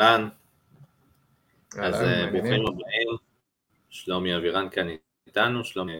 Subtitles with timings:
[0.00, 0.28] אהלן.
[1.78, 1.94] אז
[2.32, 3.08] ברוכים הבאים.
[3.90, 4.88] שלומי אבירן כאן
[5.26, 5.92] איתנו, שלומי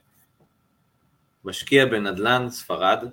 [1.45, 3.05] משקיע בנדל"ן ספרד.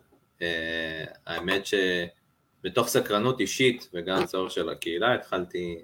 [1.26, 5.84] האמת שבתוך סקרנות אישית וגם צורך של הקהילה התחלתי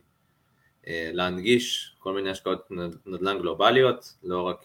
[0.88, 2.67] להנגיש כל מיני השקעות
[3.05, 4.63] נדל"ן גלובליות, לא רק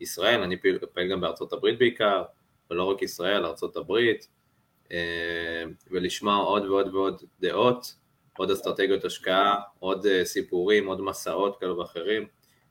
[0.00, 0.56] ישראל, אני
[0.94, 2.24] פעיל גם בארצות הברית בעיקר,
[2.70, 4.28] ולא רק ישראל, ארצות הברית,
[5.90, 7.94] ולשמוע עוד ועוד ועוד דעות,
[8.36, 12.26] עוד אסטרטגיות השקעה, עוד סיפורים, עוד מסעות כאלה ואחרים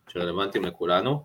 [0.07, 1.23] שרלוונטיים לכולנו.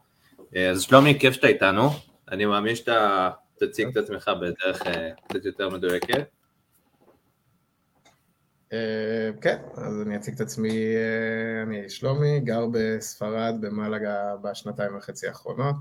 [0.71, 1.89] אז שלומי, כיף שאתה איתנו,
[2.31, 4.83] אני מאמין שאתה תציג את עצמך בדרך
[5.29, 6.29] קצת יותר מדויקת.
[9.41, 10.85] כן, אז אני אציג את עצמי,
[11.67, 15.77] אני שלומי, גר בספרד, במלגה בשנתיים וחצי האחרונות.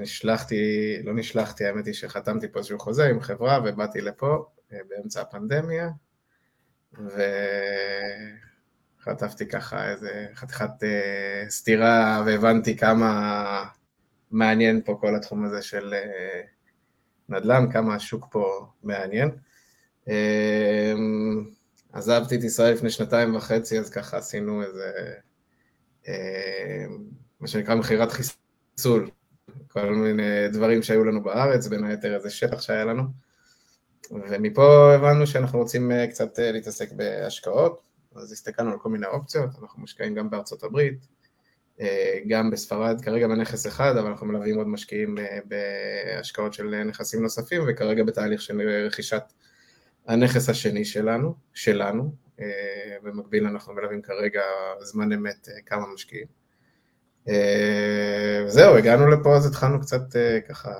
[0.00, 0.56] נשלחתי,
[1.04, 5.88] לא נשלחתי, האמת היא שחתמתי פה איזשהו חוזה עם חברה ובאתי לפה באמצע הפנדמיה
[8.98, 10.70] וחטפתי ככה איזה חתיכת
[11.48, 13.64] סטירה והבנתי כמה
[14.30, 15.94] מעניין פה כל התחום הזה של
[17.28, 19.30] נדל"ן, כמה השוק פה מעניין.
[21.92, 24.92] עזבתי את ישראל לפני שנתיים וחצי, אז ככה עשינו איזה,
[27.40, 29.10] מה שנקרא מכירת חיסול,
[29.68, 33.02] כל מיני דברים שהיו לנו בארץ, בין היתר איזה שטח שהיה לנו,
[34.10, 37.82] ומפה הבנו שאנחנו רוצים קצת להתעסק בהשקעות,
[38.14, 41.06] אז הסתכלנו על כל מיני אופציות, אנחנו משקיעים גם בארצות הברית,
[42.28, 48.04] גם בספרד, כרגע בנכס אחד, אבל אנחנו מלווים עוד משקיעים בהשקעות של נכסים נוספים, וכרגע
[48.04, 49.22] בתהליך של רכישת
[50.06, 52.12] הנכס השני שלנו, שלנו,
[53.02, 54.42] במקביל אנחנו מלווים כרגע
[54.80, 56.26] זמן אמת כמה משקיעים.
[58.46, 60.02] וזהו, הגענו לפה אז התחלנו קצת
[60.48, 60.72] ככה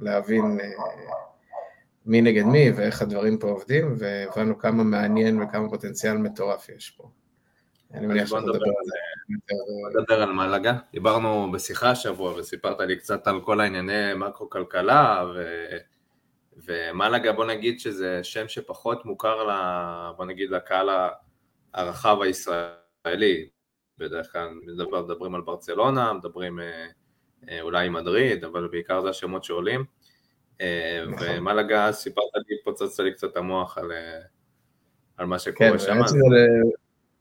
[0.00, 0.58] להבין
[2.08, 7.10] מי נגד מי ואיך הדברים פה עובדים, והבנו כמה מעניין וכמה פוטנציאל מטורף יש פה.
[7.94, 8.96] אני מניח שאתה מדבר על זה.
[9.98, 15.24] נדבר על מלאגה, דיברנו בשיחה השבוע וסיפרת לי קצת על כל הענייני מקרו-כלכלה
[16.56, 20.88] ומלאגה בוא נגיד שזה שם שפחות מוכר, לה, בוא נגיד לקהל
[21.74, 23.48] הרחב הישראלי,
[23.98, 26.58] בדרך כלל מדברים על ברצלונה, מדברים
[27.60, 29.84] אולי מדריד, אבל בעיקר זה השמות שעולים,
[31.20, 33.92] ומלאגה סיפרת לי, פוצצת לי קצת המוח על,
[35.16, 36.00] על מה שקורה כן, שם.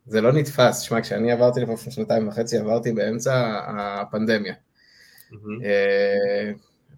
[0.05, 4.53] זה לא נתפס, שמע, כשאני עברתי לפני שנתיים וחצי, עברתי באמצע הפנדמיה.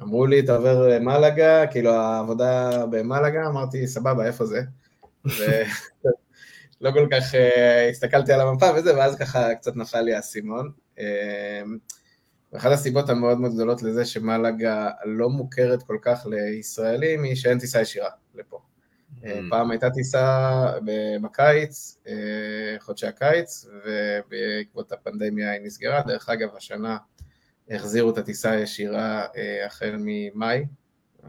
[0.01, 4.61] אמרו לי, אתה עובר מלאגה, כאילו העבודה במלאגה, אמרתי, סבבה, איפה זה?
[5.25, 7.23] ולא כל כך
[7.89, 10.71] הסתכלתי על המפה וזה, ואז ככה קצת נפל לי האסימון.
[12.53, 17.81] ואחת הסיבות המאוד מאוד גדולות לזה שמלאגה לא מוכרת כל כך לישראלים, היא שאין טיסה
[17.81, 18.59] ישירה לפה.
[19.49, 20.65] פעם הייתה טיסה
[21.21, 21.97] בקיץ,
[22.79, 26.01] חודשי הקיץ, ובעקבות הפנדמיה היא נסגרה.
[26.07, 26.97] דרך אגב, השנה
[27.69, 29.27] החזירו את הטיסה הישירה
[29.65, 30.65] החל ממאי,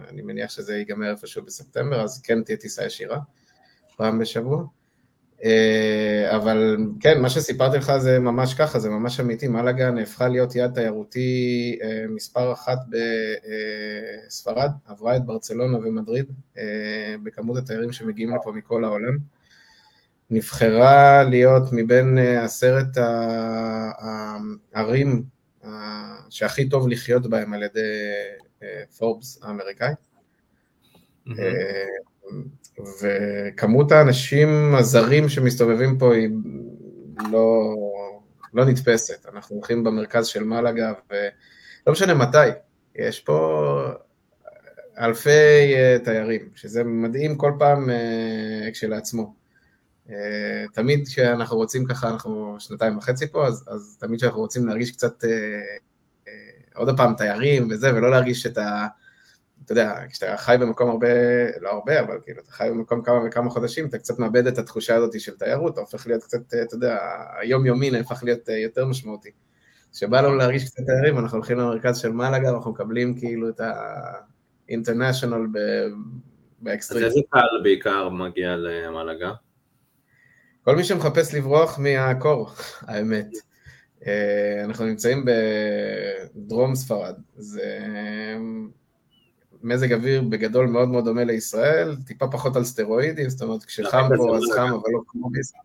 [0.08, 3.19] אני מניח שזה ייגמר איפשהו בספטמבר, אז כן תהיה טיסה ישירה,
[3.97, 4.64] פעם בשבוע.
[6.31, 10.75] אבל כן, מה שסיפרתי לך זה ממש ככה, זה ממש אמיתי, מלאגה נהפכה להיות יעד
[10.75, 11.78] תיירותי
[12.09, 12.78] מספר אחת
[14.27, 16.27] בספרד, עברה את ברצלונה ומדריד
[17.23, 19.19] בכמות התיירים שמגיעים לפה מכל העולם.
[20.31, 22.97] נבחרה להיות מבין עשרת
[24.73, 25.23] הערים
[26.31, 27.81] שהכי טוב לחיות בהם על ידי
[28.99, 29.93] פורבס האמריקאי.
[33.03, 36.29] וכמות האנשים הזרים שמסתובבים פה היא
[37.31, 37.75] לא,
[38.55, 39.27] לא נתפסת.
[39.35, 42.49] אנחנו הולכים במרכז של מלאגה, ולא משנה מתי,
[42.97, 43.82] יש פה
[44.99, 45.75] אלפי
[46.05, 47.91] תיירים, שזה מדהים כל פעם
[48.73, 49.35] כשלעצמו.
[50.73, 55.25] תמיד כשאנחנו רוצים ככה, אנחנו שנתיים וחצי פה, אז, אז תמיד כשאנחנו רוצים להרגיש קצת
[56.75, 58.87] עוד פעם תיירים וזה, ולא להרגיש את ה...
[59.70, 61.08] אתה יודע, כשאתה חי במקום הרבה,
[61.61, 64.94] לא הרבה, אבל כאילו, אתה חי במקום כמה וכמה חודשים, אתה קצת מאבד את התחושה
[64.94, 66.99] הזאת של תיירות, אתה הופך להיות קצת, אתה יודע,
[67.40, 69.31] היום-יומי נהפך להיות יותר משמעותי.
[69.93, 75.58] כשבא לנו להרגיש קצת תיירים, אנחנו הולכים למרכז של מלאגה, ואנחנו מקבלים כאילו את ה-international
[76.61, 77.05] באקסטרים.
[77.05, 79.32] אז איזה קהל בעיקר מגיע למלאגה?
[80.64, 82.50] כל מי שמחפש לברוח מהקור,
[82.81, 83.28] האמת.
[84.64, 85.25] אנחנו נמצאים
[86.37, 87.78] בדרום ספרד, זה
[89.62, 94.37] מזג אוויר בגדול מאוד מאוד דומה לישראל, טיפה פחות על סטרואידים, זאת אומרת כשחם פה
[94.37, 95.62] אז חם אבל לא כמו בישראל.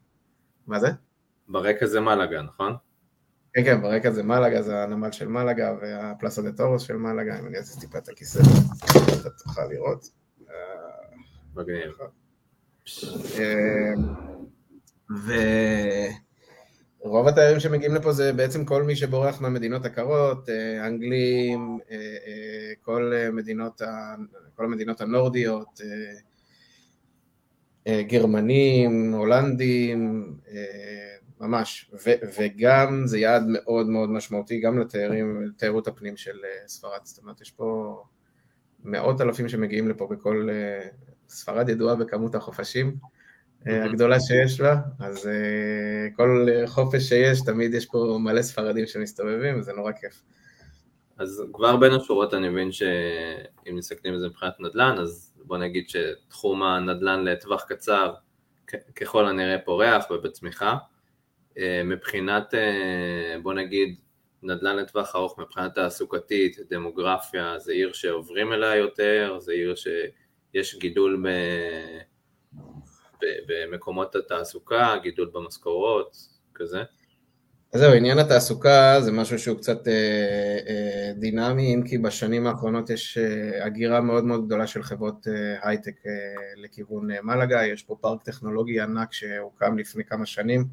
[0.68, 0.88] מה זה?
[1.48, 2.76] ברקע זה מלאגה, נכון?
[3.54, 7.40] כן, כן, ברקע זה מלאגה, זה הנמל של מלאגה וה plaza de toros של מלאגה,
[7.40, 8.40] אם אני אעשה טיפה את הכיסא,
[9.22, 10.10] אתה תוכל לראות.
[11.56, 11.92] מגניב.
[17.06, 21.98] ורוב התיירים שמגיעים לפה זה בעצם כל מי שבורח מהמדינות הקרות, אה, אנגלים, אה,
[22.81, 23.81] כל, מדינות,
[24.56, 25.81] כל המדינות הנורדיות,
[27.88, 30.34] גרמנים, הולנדים,
[31.40, 32.10] ממש, ו,
[32.40, 36.38] וגם זה יעד מאוד מאוד משמעותי גם לתיירים, לתיירות הפנים של
[36.68, 38.01] ספרד, זאת אומרת יש פה
[38.84, 40.88] מאות אלפים שמגיעים לפה בכל, אה,
[41.30, 42.88] ספרד ידועה בכמות החופשים.
[42.88, 43.10] אה,
[43.66, 49.74] הגדולה שיש בה, אז אה, כל חופש שיש, תמיד יש פה מלא ספרדים שמסתובבים, וזה
[49.74, 50.22] נורא כיף.
[51.18, 55.90] אז כבר בין השורות אני מבין שאם מסתכלים על זה מבחינת נדל"ן, אז בוא נגיד
[55.90, 58.14] שתחום הנדל"ן לטווח קצר
[58.96, 60.76] ככל הנראה פורח ובצמיחה.
[61.86, 62.54] מבחינת,
[63.44, 63.96] בוא נגיד,
[64.44, 71.24] נדל"ן לטווח ארוך מבחינה תעסוקתית, דמוגרפיה, זה עיר שעוברים אליה יותר, זה עיר שיש גידול
[71.24, 71.30] ב...
[73.48, 76.18] במקומות התעסוקה, גידול במשכורות,
[76.54, 76.84] כזה.
[77.74, 79.94] אז זהו, עניין התעסוקה זה משהו שהוא קצת אה,
[80.68, 85.70] אה, דינמי, אם כי בשנים האחרונות יש אה, הגירה מאוד מאוד גדולה של חברות אה,
[85.70, 86.12] הייטק אה,
[86.64, 90.66] לכיוון אה, מלאגה, יש פה פארק טכנולוגי ענק שהוקם לפני כמה שנים,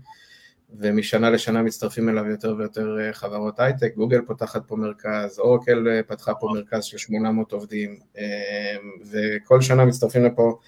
[0.79, 6.03] ומשנה לשנה מצטרפים אליו יותר ויותר אה, חברות הייטק, גוגל פותחת פה מרכז, אורקל אה,
[6.03, 8.77] פתחה פה מרכז של 800 עובדים, אה,
[9.11, 10.59] וכל שנה מצטרפים לפה,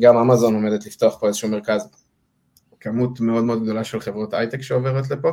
[0.00, 1.88] גם אמזון עומדת לפתוח פה איזשהו מרכז,
[2.80, 5.32] כמות מאוד מאוד גדולה של חברות הייטק שעוברת לפה.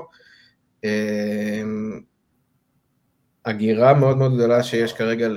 [3.45, 5.27] הגירה מאוד מאוד גדולה שיש כרגע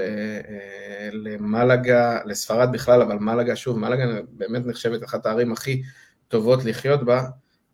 [1.13, 5.83] למלגה, לספרד בכלל, אבל מלגה, שוב, מלגה באמת נחשבת אחת הערים הכי
[6.29, 7.23] טובות לחיות בה,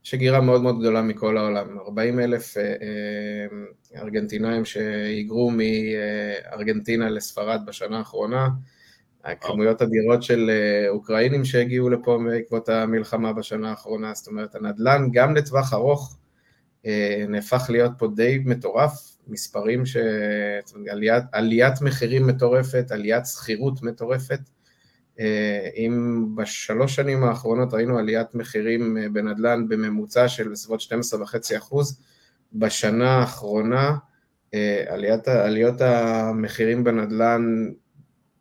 [0.05, 7.61] יש הגירה מאוד מאוד גדולה מכל העולם, 40 אלף אה, אה, ארגנטינאים שהיגרו מארגנטינה לספרד
[7.67, 8.49] בשנה האחרונה,
[9.41, 15.37] כמויות אדירות של אה, אוקראינים שהגיעו לפה בעקבות המלחמה בשנה האחרונה, זאת אומרת הנדל"ן גם
[15.37, 16.17] לטווח ארוך
[17.29, 19.97] נהפך להיות פה די מטורף, מספרים ש...
[20.91, 24.41] עליית, עליית מחירים מטורפת, עליית שכירות מטורפת,
[25.77, 31.75] אם בשלוש שנים האחרונות ראינו עליית מחירים אה, בנדל"ן בממוצע של בסביבות 12.5
[32.53, 33.97] בשנה האחרונה
[34.55, 37.71] אה, עליית, עליות המחירים בנדל"ן,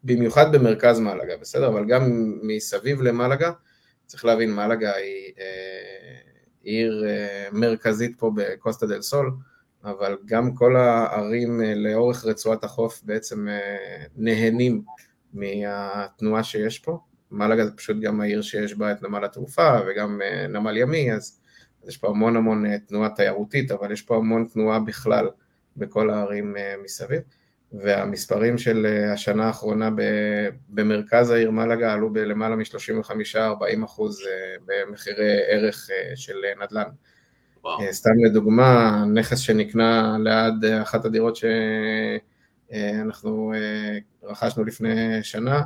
[0.04, 1.68] במיוחד במרכז מלגה, בסדר?
[1.68, 3.52] אבל גם מסביב למלגה,
[4.06, 5.34] צריך להבין, מלגה היא
[6.64, 7.06] עיר
[7.52, 9.32] מרכזית פה בקוסטה דל סול,
[9.84, 13.48] אבל גם כל הערים לאורך רצועת החוף בעצם
[14.16, 14.82] נהנים
[15.34, 17.00] מהתנועה שיש פה.
[17.32, 21.40] מלאגה זה פשוט גם העיר שיש בה את נמל התעופה וגם אה, נמל ימי, אז,
[21.84, 25.30] אז יש פה המון המון אה, תנועה תיירותית, אבל יש פה המון תנועה בכלל
[25.78, 27.22] בכל הערים אה, מסביב.
[27.72, 29.90] והמספרים של השנה האחרונה
[30.70, 34.22] במרכז העיר מלאגה עלו בלמעלה מ-35-40 אחוז
[34.66, 36.90] במחירי ערך של נדל"ן.
[37.64, 37.80] וואו.
[37.92, 41.46] סתם לדוגמה, נכס שנקנה ליד אחת הדירות ש...
[42.74, 45.62] אה, אנחנו אה, רכשנו לפני שנה,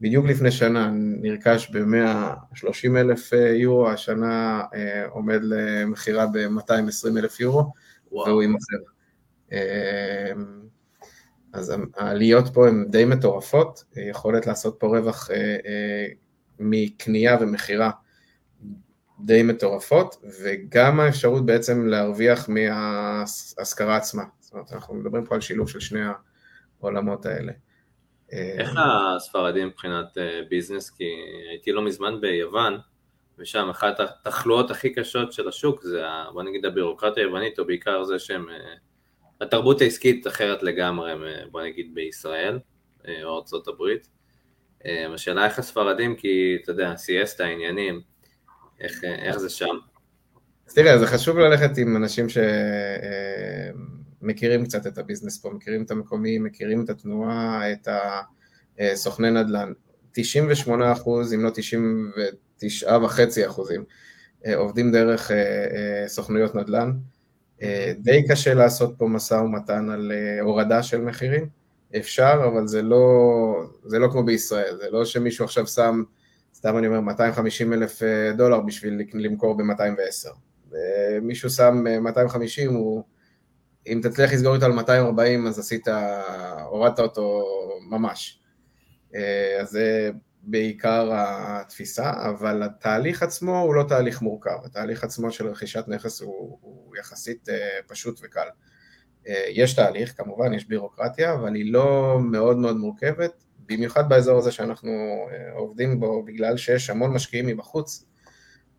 [0.00, 4.62] בדיוק לפני שנה נרכש ב-130 אלף אה, יורו, השנה
[5.08, 7.72] עומד למכירה ב-220 אלף יורו,
[8.12, 8.26] וואו.
[8.26, 8.76] והוא יימכר.
[11.52, 15.30] אז העליות פה הן די מטורפות, יכולת לעשות פה רווח
[16.58, 17.90] מקנייה ומכירה
[19.20, 24.22] די מטורפות, וגם האפשרות בעצם להרוויח מההשכרה עצמה.
[24.48, 26.00] זאת אומרת, אנחנו מדברים פה על שילוב של שני
[26.80, 27.52] העולמות האלה.
[28.32, 30.90] איך הספרדים מבחינת אה, ביזנס?
[30.90, 31.04] כי
[31.50, 32.78] הייתי לא מזמן ביוון,
[33.38, 36.02] ושם אחת התחלואות הכי קשות של השוק זה,
[36.32, 38.74] בוא נגיד הבירוקרטיה היוונית, או בעיקר זה שהם, אה,
[39.40, 41.12] התרבות העסקית אחרת לגמרי,
[41.50, 42.58] בוא נגיד בישראל,
[43.08, 44.08] אה, או ארצות הברית.
[45.14, 48.00] השאלה איך הספרדים, כי אתה יודע, סיאסטה, העניינים,
[48.80, 49.76] איך, איך זה שם?
[50.66, 52.38] אז תראה, זה חשוב ללכת עם אנשים ש...
[54.22, 57.88] מכירים קצת את הביזנס פה, מכירים את המקומי, מכירים את התנועה, את
[58.78, 59.72] הסוכני נדל"ן.
[60.12, 63.84] 98 אחוז, אם לא 99 וחצי אחוזים,
[64.46, 66.92] אה, עובדים דרך אה, אה, סוכנויות נדל"ן.
[67.98, 71.48] די קשה לעשות פה משא ומתן על הורדה של מחירים.
[71.96, 73.06] אפשר, אבל זה לא,
[73.84, 76.02] זה לא כמו בישראל, זה לא שמישהו עכשיו שם,
[76.54, 78.02] סתם אני אומר, 250 אלף
[78.36, 80.28] דולר בשביל למכור ב-210.
[81.22, 83.02] מישהו שם 250, הוא
[83.86, 85.88] אם תצליח לסגור איתו על 240 אז עשית,
[86.64, 87.44] הורדת אותו
[87.90, 88.40] ממש.
[89.14, 90.10] אה, אז זה
[90.42, 96.58] בעיקר התפיסה, אבל התהליך עצמו הוא לא תהליך מורכב, התהליך עצמו של רכישת נכס הוא,
[96.60, 98.48] הוא יחסית אה, פשוט וקל.
[99.28, 104.52] אה, יש תהליך, כמובן, יש בירוקרטיה, אבל היא לא מאוד מאוד מורכבת, במיוחד באזור הזה
[104.52, 104.90] שאנחנו
[105.54, 108.04] עובדים בו, בגלל שיש המון משקיעים מבחוץ,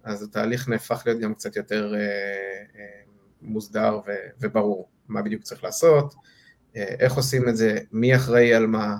[0.03, 1.93] אז התהליך נהפך להיות גם קצת יותר
[3.41, 3.99] מוסדר
[4.39, 6.13] וברור, מה בדיוק צריך לעשות,
[6.75, 8.97] איך עושים את זה, מי אחראי על מה,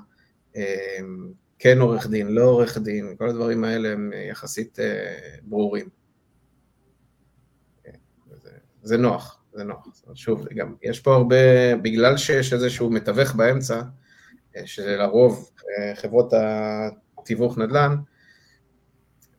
[1.60, 4.80] כן עורך דין, לא עורך דין, כל הדברים האלה הם יחסית
[5.44, 5.90] ברורים.
[8.42, 8.50] זה,
[8.84, 9.88] זה נוח, זה נוח.
[10.14, 13.82] שוב, גם יש פה הרבה, בגלל שיש איזשהו מתווך באמצע,
[14.66, 15.50] שלרוב
[15.96, 16.34] חברות
[17.18, 17.96] התיווך נדל"ן,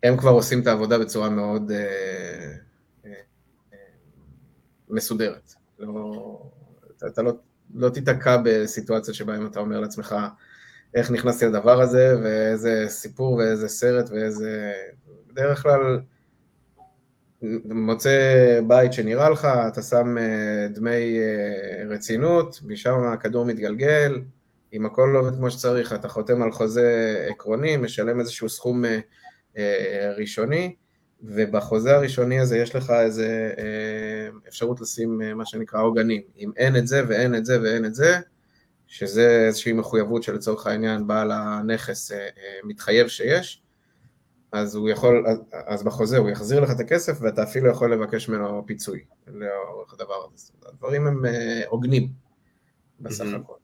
[0.02, 2.56] הם כבר עושים את העבודה בצורה מאוד אה, אה,
[4.90, 5.52] מסודרת.
[5.78, 6.42] לא,
[6.96, 7.32] אתה, אתה לא,
[7.74, 10.16] לא תיתקע בסיטואציה שבה אם אתה אומר לעצמך,
[10.94, 14.72] איך נכנסתי לדבר הזה, ואיזה סיפור ואיזה סרט ואיזה...
[15.26, 16.00] בדרך כלל
[17.64, 21.18] מוצא בית שנראה לך, אתה שם אה, דמי
[21.88, 24.20] רצינות, משם הכדור מתגלגל,
[24.72, 28.84] אם הכל לא עובד כמו שצריך, אתה חותם על חוזה עקרוני, משלם איזשהו סכום
[29.56, 30.74] אה, ראשוני,
[31.22, 36.22] ובחוזה הראשוני הזה יש לך איזה אה, אפשרות לשים אה, מה שנקרא עוגנים.
[36.38, 38.18] אם אין את זה ואין את זה ואין את זה,
[38.86, 42.12] שזה איזושהי מחויבות שלצורך העניין בעל הנכס
[42.64, 43.62] מתחייב שיש,
[44.52, 45.26] אז הוא יכול,
[45.66, 50.14] אז בחוזה הוא יחזיר לך את הכסף ואתה אפילו יכול לבקש ממנו פיצוי לאורך הדבר
[50.34, 50.52] הזה.
[50.66, 51.24] הדברים הם
[51.68, 52.08] הוגנים
[53.00, 53.54] בסך הכל.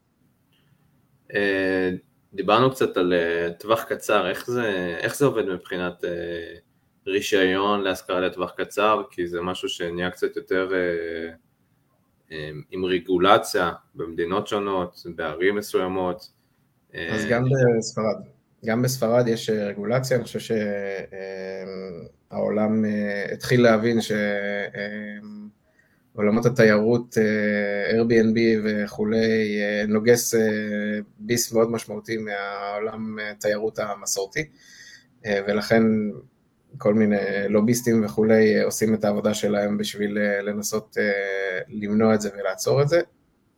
[2.32, 3.14] דיברנו קצת על
[3.58, 6.04] טווח קצר, איך זה, איך זה עובד מבחינת
[7.06, 10.72] רישיון להשכרה לטווח קצר, כי זה משהו שנהיה קצת יותר uh,
[12.28, 12.32] uh,
[12.70, 16.30] עם רגולציה במדינות שונות, בערים מסוימות.
[16.94, 17.44] אז uh, גם
[17.78, 18.16] בספרד,
[18.64, 20.54] גם בספרד יש רגולציה, אני חושב
[22.30, 22.84] שהעולם
[23.32, 24.12] התחיל להבין ש...
[26.16, 30.40] עולמות התיירות, אה, Airbnb וכולי, אה, נוגס אה,
[31.18, 34.48] ביס מאוד משמעותי מהעולם התיירות המסורתי,
[35.48, 35.82] ולכן
[36.78, 37.16] כל מיני
[37.48, 40.96] לוביסטים וכולי עושים את העבודה שלהם בשביל לנסות
[41.68, 43.00] למנוע את זה ולעצור את זה.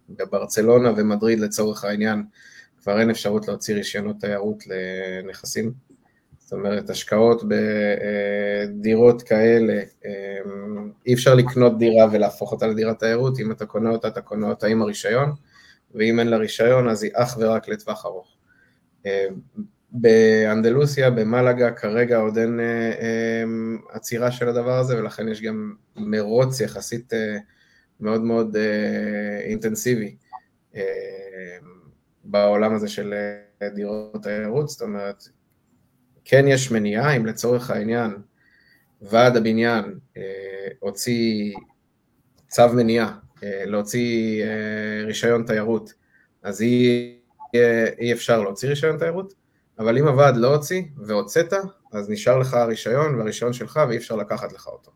[0.08, 2.22] בברצלונה ומדריד לצורך העניין
[2.82, 5.72] כבר אין אפשרות להוציא רישיונות תיירות לנכסים
[6.48, 9.82] זאת אומרת, השקעות בדירות כאלה,
[11.06, 14.66] אי אפשר לקנות דירה ולהפוך אותה לדירת תיירות, אם אתה קונה אותה, אתה קונה אותה
[14.66, 15.32] עם הרישיון,
[15.94, 18.36] ואם אין לה רישיון, אז היא אך ורק לטווח ארוך.
[19.90, 27.12] באנדלוסיה, במלאגה, כרגע עוד אין אמ, עצירה של הדבר הזה, ולכן יש גם מרוץ יחסית
[27.12, 27.36] אה,
[28.00, 30.16] מאוד מאוד אה, אינטנסיבי
[32.24, 33.14] בעולם הזה של
[33.62, 35.24] אה, דירות תיירות, זאת אומרת,
[36.24, 38.10] כן יש מניעה, אם לצורך העניין
[39.02, 41.54] ועד הבניין אה, הוציא
[42.48, 45.92] צו מניעה אה, להוציא אה, רישיון תיירות,
[46.42, 47.14] אז אי,
[47.54, 49.34] אה, אי אפשר להוציא רישיון תיירות,
[49.78, 51.52] אבל אם הוועד לא הוציא והוצאת,
[51.92, 54.90] אז נשאר לך הרישיון והרישיון שלך ואי אפשר לקחת לך אותו.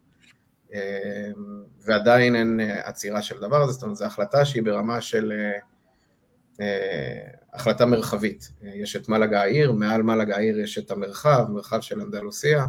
[0.74, 1.30] אה,
[1.84, 5.32] ועדיין אין אה, עצירה של דבר הזה, זאת אומרת זו החלטה שהיא ברמה של
[6.60, 8.52] אה, החלטה מרחבית.
[8.62, 12.66] יש את מלאגה העיר, מעל מלאגה העיר יש את המרחב, מרחב של אנדלוסיה,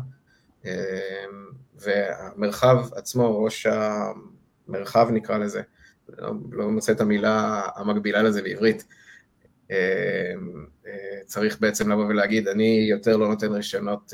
[1.76, 3.68] והמרחב עצמו, ראש
[4.68, 5.62] המרחב נקרא לזה,
[6.10, 8.86] לא, לא מוצא את המילה המקבילה לזה בעברית,
[11.26, 14.14] צריך בעצם לבוא ולהגיד, אני יותר לא נותן רישיונות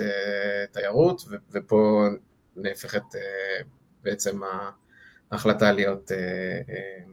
[0.71, 2.07] תיירות, ופה
[2.55, 3.03] נהפכת
[4.03, 4.39] בעצם
[5.31, 6.11] ההחלטה להיות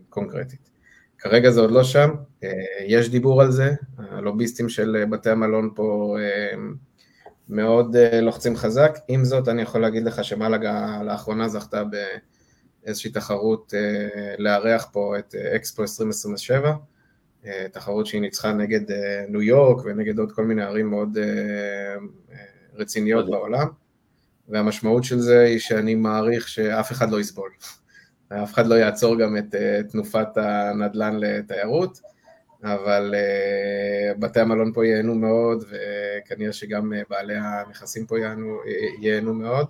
[0.09, 0.76] קונקרטית.
[1.19, 2.11] כרגע זה עוד לא שם,
[2.45, 2.50] אה,
[2.87, 6.57] יש דיבור על זה, הלוביסטים של בתי המלון פה אה,
[7.49, 11.83] מאוד אה, לוחצים חזק, עם זאת אני יכול להגיד לך שמלאגה לאחרונה זכתה
[12.85, 13.75] באיזושהי תחרות
[14.38, 16.73] לארח פה את אקספו 2027,
[17.73, 18.81] תחרות שהיא ניצחה נגד
[19.29, 21.19] ניו יורק ונגד עוד כל מיני ערים מאוד
[22.75, 23.67] רציניות בעולם,
[24.49, 27.50] והמשמעות של זה היא שאני מעריך שאף אחד לא יסבול.
[28.43, 29.55] אף אחד לא יעצור גם את
[29.91, 32.00] תנופת הנדל"ן לתיירות,
[32.65, 33.15] אבל
[34.19, 38.59] בתי המלון פה ייהנו מאוד, וכנראה שגם בעלי הנכסים פה ייהנו,
[39.00, 39.67] ייהנו מאוד,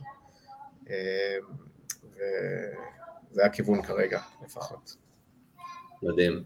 [2.14, 5.05] וזה הכיוון כרגע לפחות.
[6.02, 6.42] מדהים.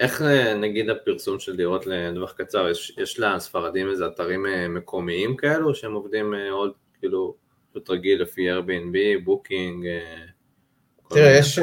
[0.00, 0.22] איך
[0.56, 6.34] נגיד הפרסום של דירות לטווח קצר, יש, יש לספרדים איזה אתרים מקומיים כאלו שהם עובדים
[6.50, 7.34] עוד כאילו
[7.70, 9.86] פשוט רגיל לפי Airbnb, בוקינג,
[11.10, 11.60] תראה, יש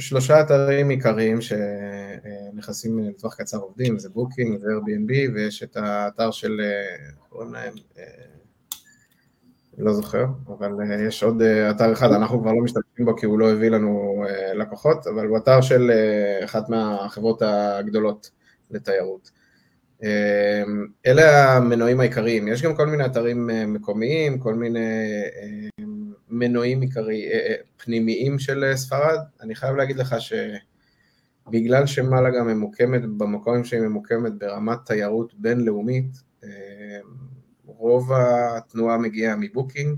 [0.00, 6.60] שלושה אתרים עיקריים שנכנסים לטווח קצר עובדים, זה בוקינג ו-Airbnb, ויש את האתר של,
[7.28, 8.04] קוראים להם, אה,
[9.78, 13.26] לא זוכר, אבל אה, יש עוד אה, אתר אחד, אנחנו כבר לא משתמשים בו כי
[13.26, 14.24] הוא לא הביא לנו
[14.54, 15.90] לקוחות, אבל הוא אתר של
[16.44, 18.30] אחת מהחברות הגדולות
[18.70, 19.30] לתיירות.
[21.06, 25.04] אלה המנועים העיקריים, יש גם כל מיני אתרים מקומיים, כל מיני
[26.28, 27.28] מנועים עיקרי,
[27.76, 30.16] פנימיים של ספרד, אני חייב להגיד לך
[31.48, 36.16] שבגלל שמלאגה ממוקמת במקום שהיא ממוקמת ברמת תיירות בינלאומית,
[37.82, 39.96] רוב התנועה מגיעה מבוקינג,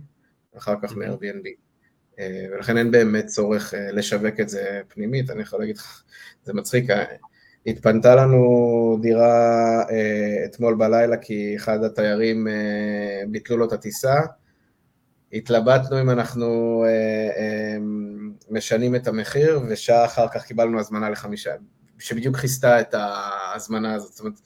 [0.57, 1.49] אחר כך מ-Airbnb.
[2.53, 6.03] ולכן אין באמת צורך לשווק את זה פנימית, אני יכול להגיד לך,
[6.45, 6.85] זה מצחיק,
[7.67, 14.15] התפנתה לנו דירה אה, אתמול בלילה כי אחד התיירים אה, ביטלו לו את הטיסה.
[15.33, 16.91] התלבטנו אם אנחנו אה,
[17.37, 17.77] אה,
[18.51, 21.51] משנים את המחיר, ושעה אחר כך קיבלנו הזמנה לחמישה,
[21.99, 24.13] שבדיוק כיסתה את ההזמנה הזאת.
[24.13, 24.41] זאת אומרת,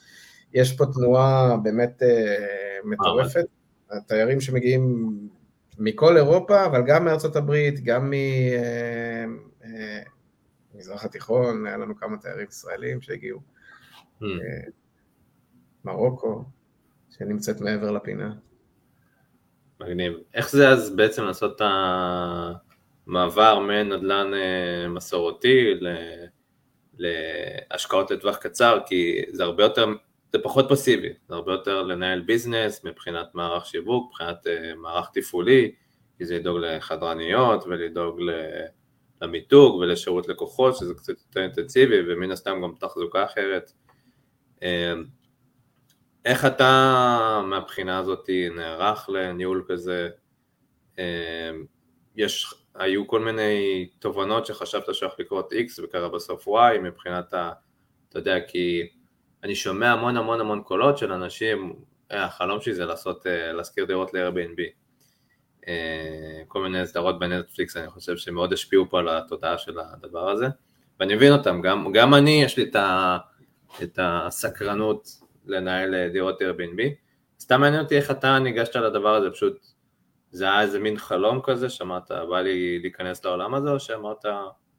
[0.52, 3.44] יש פה תנועה באמת אה, מטורפת.
[3.90, 5.10] התיירים שמגיעים
[5.78, 8.12] מכל אירופה, אבל גם מארצות הברית, גם מ...
[8.12, 9.24] אה,
[9.64, 10.02] אה,
[11.04, 13.40] התיכון, היה לנו כמה תיירים ישראלים שהגיעו.
[14.22, 14.24] Mm.
[15.84, 16.44] מרוקו,
[17.10, 18.34] שנמצאת מעבר לפינה.
[19.80, 20.12] מגניב.
[20.34, 21.62] איך זה אז בעצם לעשות את
[23.06, 24.30] המעבר מנדל"ן
[24.88, 25.74] מסורתי
[26.98, 29.86] להשקעות לטווח קצר, כי זה הרבה יותר,
[30.32, 35.74] זה פחות פסיבי, זה הרבה יותר לנהל ביזנס מבחינת מערך שיווק, מבחינת אה, מערך תפעולי,
[36.18, 38.20] כי זה לדאוג לחדרניות ולדאוג.
[39.22, 43.72] למיתוג ולשירות לקוחות, שזה קצת יותר אינטנסיבי, ומן הסתם גם תחזוקה אחרת.
[44.62, 45.04] אמ,
[46.24, 50.08] איך אתה מהבחינה הזאת נערך לניהול כזה?
[50.98, 51.04] אמ,
[52.16, 57.52] יש, היו כל מיני תובנות שחשבת שהולך לקרות X וקרה בסוף Y מבחינת ה...
[58.08, 58.88] אתה יודע, כי
[59.44, 61.72] אני שומע המון המון המון קולות של אנשים,
[62.12, 64.60] אה, החלום שלי זה לעשות, אה, להשכיר דירות ל-Airbnb.
[65.68, 70.46] אה, כל מיני סדרות בנטפליקס, אני חושב שמאוד השפיעו פה על התודעה של הדבר הזה,
[71.00, 73.18] ואני מבין אותם, גם, גם אני יש לי את, ה,
[73.82, 75.08] את הסקרנות
[75.46, 76.82] לנהל דירות Airbnb,
[77.40, 79.66] סתם מעניין אותי איך אתה ניגשת לדבר הזה, פשוט
[80.30, 84.24] זה היה איזה מין חלום כזה, שאמרת בא לי להיכנס לעולם הזה, או שאמרת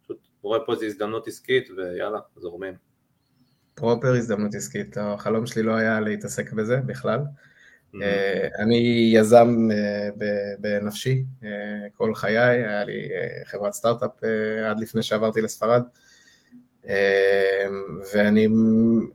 [0.04, 2.89] פשוט רואה פה איזו הזדמנות עסקית ויאללה, זורמים.
[3.80, 7.20] פרופר הזדמנות עסקית, החלום שלי לא היה להתעסק בזה בכלל.
[8.02, 10.10] אה, אני יזם אה,
[10.60, 11.50] בנפשי אה,
[11.94, 13.10] כל חיי, היה לי
[13.46, 14.12] חברת סטארט-אפ
[14.70, 15.84] עד לפני שעברתי לספרד,
[18.14, 18.48] ואני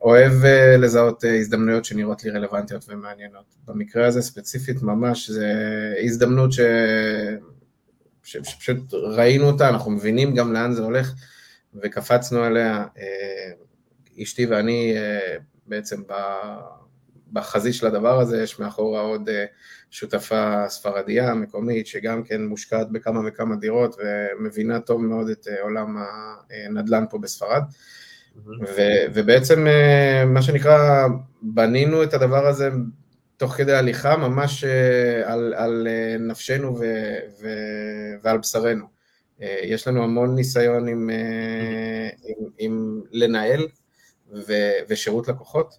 [0.00, 0.32] אוהב
[0.78, 3.44] לזהות הזדמנויות שנראות לי רלוונטיות ומעניינות.
[3.64, 5.52] במקרה הזה ספציפית ממש זה
[6.04, 6.60] הזדמנות ש...
[8.22, 11.12] שפשוט ראינו אותה, אנחנו מבינים גם לאן זה הולך
[11.74, 12.84] וקפצנו עליה.
[14.22, 14.94] אשתי ואני
[15.66, 16.12] בעצם ב...
[17.34, 19.44] בחזית של הדבר הזה יש מאחורה עוד אה,
[19.90, 25.96] שותפה ספרדיה מקומית שגם כן מושקעת בכמה וכמה דירות ומבינה טוב מאוד את אה, עולם
[26.50, 27.62] הנדל"ן פה בספרד.
[28.46, 31.06] ו- ובעצם אה, מה שנקרא
[31.42, 32.70] בנינו את הדבר הזה
[33.36, 34.64] תוך כדי הליכה ממש
[35.24, 35.88] על, על
[36.20, 38.86] נפשנו ו- ו- ועל בשרנו.
[39.62, 41.10] יש לנו המון ניסיון עם,
[42.24, 43.66] עם, עם לנהל
[44.48, 45.78] ו- ושירות לקוחות.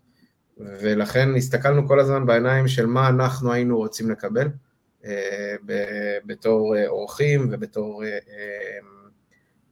[0.58, 4.48] ולכן הסתכלנו כל הזמן בעיניים של מה אנחנו היינו רוצים לקבל
[5.06, 5.56] אה,
[6.26, 8.04] בתור אה, אורחים ובתור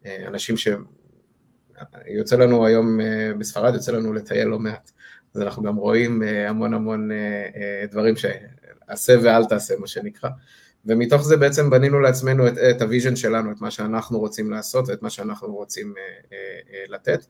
[0.05, 0.67] אה, אנשים ש...
[2.07, 2.99] יוצא לנו היום
[3.39, 4.91] בספרד, יוצא לנו לטייל לא מעט,
[5.35, 7.09] אז אנחנו גם רואים המון המון
[7.91, 10.29] דברים שעשה ואל תעשה, מה שנקרא.
[10.85, 14.89] ומתוך זה בעצם בנינו לעצמנו את, את ה vision שלנו, את מה שאנחנו רוצים לעשות
[14.89, 15.93] ואת מה שאנחנו רוצים
[16.87, 17.25] לתת.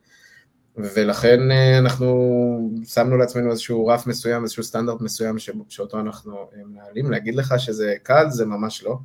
[0.78, 5.36] ולכן אה, אנחנו שמנו לעצמנו איזשהו רף מסוים, איזשהו סטנדרט מסוים
[5.70, 7.12] שאותו אנחנו אה, מנהלים.
[7.12, 8.98] להגיד לך שזה קל, זה ממש לא.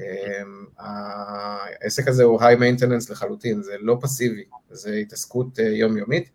[0.00, 0.42] אה,
[0.78, 6.30] העסק הזה הוא high maintenance לחלוטין, זה לא פסיבי, זה התעסקות יומיומית.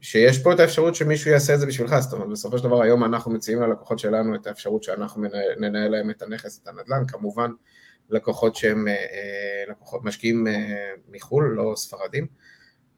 [0.00, 3.04] שיש פה את האפשרות שמישהו יעשה את זה בשבילך, זאת אומרת בסופו של דבר היום
[3.04, 5.22] אנחנו מציעים ללקוחות שלנו את האפשרות שאנחנו
[5.60, 7.50] ננהל להם את הנכס, את הנדל"ן, כמובן
[8.10, 8.86] לקוחות שהם
[9.68, 10.46] לקוחות משקיעים
[11.08, 12.26] מחו"ל, לא ספרדים.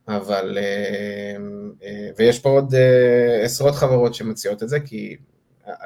[0.09, 1.37] אבל, אה,
[1.83, 5.17] אה, ויש פה עוד אה, עשרות חברות שמציעות את זה, כי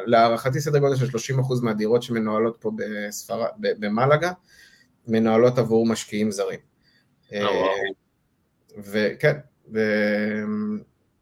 [0.06, 3.44] להערכתי סדר גודל של 30% מהדירות שמנוהלות פה בספר...
[3.58, 4.32] במלאגה,
[5.08, 6.58] מנוהלות עבור משקיעים זרים.
[8.78, 9.36] וכן,
[9.74, 9.80] ו...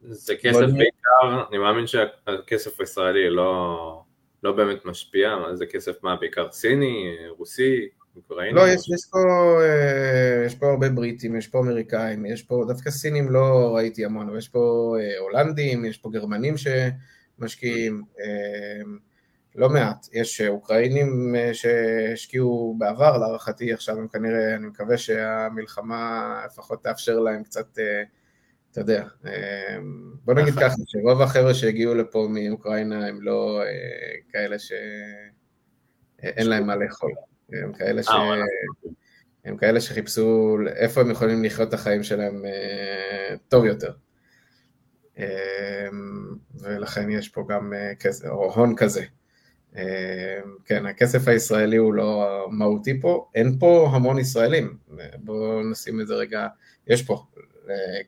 [0.02, 4.02] זה כסף בעיקר, אני מאמין שהכסף הישראלי לא,
[4.42, 7.88] לא באמת משפיע, זה כסף מה, בעיקר סיני, רוסי?
[8.20, 8.56] אוקראינה?
[8.56, 9.18] לא, יש, יש, פה,
[9.62, 14.28] אה, יש פה הרבה בריטים, יש פה אמריקאים, יש פה, דווקא סינים לא ראיתי המון,
[14.28, 18.82] אבל יש פה אה, הולנדים, יש פה גרמנים שמשקיעים, אה,
[19.54, 20.06] לא מעט.
[20.12, 27.78] יש אוקראינים שהשקיעו בעבר, להערכתי עכשיו הם כנראה, אני מקווה שהמלחמה לפחות תאפשר להם קצת,
[28.72, 29.04] אתה יודע,
[30.24, 33.62] בוא נגיד ככה, שרוב החבר'ה שהגיעו לפה מאוקראינה הם לא
[34.32, 37.12] כאלה שאין להם מה לאכול.
[37.52, 38.08] הם כאלה, ש...
[39.44, 42.44] הם כאלה שחיפשו איפה הם יכולים לחיות את החיים שלהם
[43.48, 43.92] טוב יותר.
[46.60, 49.04] ולכן יש פה גם כסף, או הון כזה.
[50.64, 54.76] כן, הכסף הישראלי הוא לא מהותי פה, אין פה המון ישראלים,
[55.16, 56.46] בואו נשים את זה רגע,
[56.86, 57.24] יש פה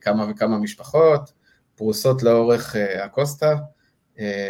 [0.01, 1.33] כמה וכמה משפחות,
[1.75, 3.55] פרוסות לאורך הקוסטה,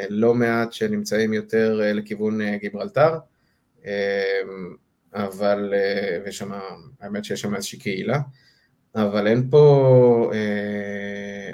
[0.10, 3.18] לא מעט שנמצאים יותר לכיוון גיברלטר,
[5.14, 5.74] אבל,
[6.26, 6.52] ושם,
[7.02, 8.20] האמת שיש שם איזושהי קהילה,
[8.96, 10.32] אבל אין פה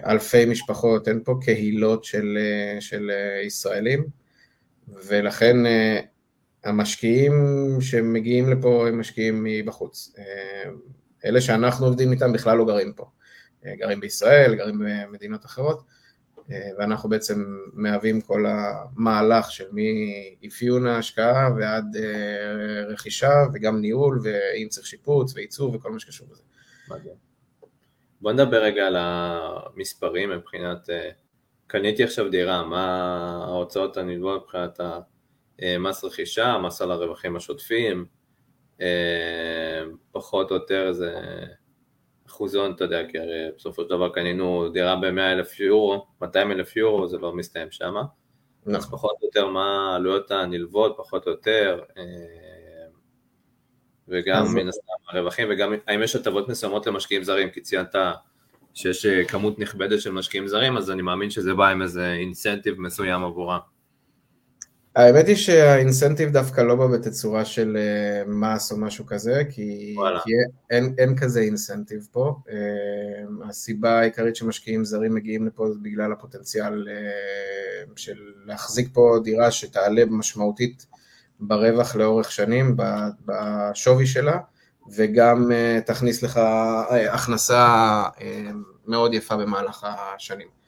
[0.05, 2.37] אלפי משפחות, אין פה קהילות של,
[2.79, 3.11] של
[3.45, 4.05] ישראלים,
[4.87, 5.57] ולכן
[6.63, 7.33] המשקיעים
[7.81, 10.13] שמגיעים לפה הם משקיעים מבחוץ.
[11.25, 13.05] אלה שאנחנו עובדים איתם בכלל לא גרים פה.
[13.65, 15.83] גרים בישראל, גרים במדינות אחרות,
[16.77, 19.65] ואנחנו בעצם מהווים כל המהלך של
[20.41, 21.97] מאפיון ההשקעה ועד
[22.87, 26.43] רכישה וגם ניהול, ואם צריך שיפוץ ועיצוב וכל מה שקשור בזה.
[28.21, 30.89] בוא נדבר רגע על המספרים מבחינת,
[31.67, 32.85] קניתי עכשיו דירה, מה
[33.47, 34.79] ההוצאות הנלוות מבחינת
[35.59, 38.05] המס רכישה, המס על הרווחים השוטפים,
[40.11, 41.13] פחות או יותר איזה
[42.39, 46.75] אחוזון, אתה יודע, כי הרי בסופו של דבר קנינו דירה ב-100 אלף יורו, 200 אלף
[46.75, 47.95] יורו, זה לא מסתיים שם.
[48.61, 48.75] נכון.
[48.75, 51.81] אז פחות או יותר מה העלויות הנלוות, פחות או יותר,
[54.07, 57.95] וגם מן הסתם הרווחים, וגם האם יש הטבות מסוימות למשקיעים זרים, כי ציינת
[58.73, 63.23] שיש כמות נכבדת של משקיעים זרים, אז אני מאמין שזה בא עם איזה אינסנטיב מסוים
[63.23, 63.59] עבורם.
[64.95, 70.31] האמת היא שהאינסנטיב דווקא לא בא בתצורה של אה, מס או משהו כזה, כי, כי
[70.69, 72.35] אין, אין כזה אינסנטיב פה.
[72.49, 76.95] אה, הסיבה העיקרית שמשקיעים זרים מגיעים לפה זה בגלל הפוטנציאל אה,
[77.95, 80.85] של להחזיק פה דירה שתעלה משמעותית
[81.39, 82.77] ברווח לאורך שנים,
[83.25, 84.37] בשווי שלה,
[84.95, 85.51] וגם
[85.85, 86.39] תכניס לך
[87.09, 88.03] הכנסה
[88.87, 90.58] מאוד יפה במהלך השנים.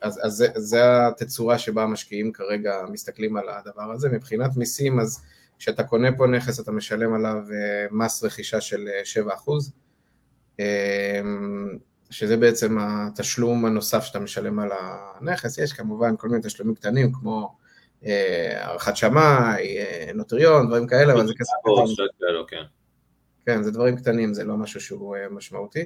[0.00, 4.08] אז, אז זה, זה התצורה שבה המשקיעים כרגע מסתכלים על הדבר הזה.
[4.08, 5.24] מבחינת מיסים, אז
[5.58, 8.88] כשאתה קונה פה נכס אתה משלם עליו אה, מס רכישה של
[9.26, 9.50] 7%,
[10.60, 11.20] אה,
[12.10, 15.58] שזה בעצם התשלום הנוסף שאתה משלם על הנכס.
[15.58, 17.56] יש כמובן כל מיני תשלומים קטנים כמו
[18.02, 19.76] הערכת אה, שמאי,
[20.14, 21.92] נוטריון, דברים כאלה, אבל זה כסף קטן.
[22.48, 22.62] כן.
[23.46, 25.84] כן, זה דברים קטנים, זה לא משהו שהוא משמעותי.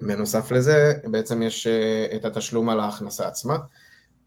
[0.00, 3.56] ובנוסף לזה, בעצם יש אה, את התשלום על ההכנסה עצמה.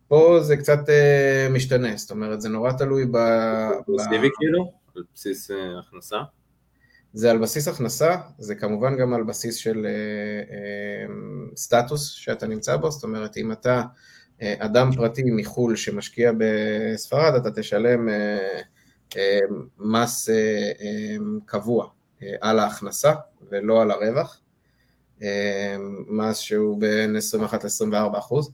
[0.08, 3.17] פה זה קצת אה, משתנה, זאת אומרת, זה נורא תלוי ב...
[3.98, 4.71] פסיבי כאילו?
[4.95, 6.17] על בסיס אה, הכנסה?
[7.13, 9.88] זה על בסיס הכנסה, זה כמובן גם על בסיס של
[11.56, 13.82] סטטוס שאתה נמצא בו, זאת אומרת, אם אתה
[14.41, 18.08] אדם פרטי מחו"ל שמשקיע בספרד, אתה תשלם
[19.80, 20.30] מס
[21.45, 21.88] קבוע
[22.41, 23.13] על ההכנסה
[23.49, 24.39] ולא על הרווח,
[25.21, 25.75] אה,
[26.07, 28.51] מס שהוא בין 21 ל-24 אחוז,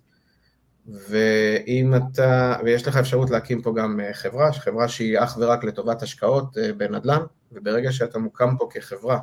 [0.88, 6.01] ואם אתה, ויש לך אפשרות להקים פה גם אה, חברה, חברה שהיא אך ורק לטובת
[6.01, 9.19] השקעות אה, בנדל"ן, וברגע שאתה מוקם פה כחברה,